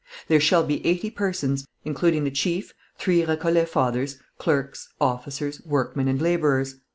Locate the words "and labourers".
6.07-6.77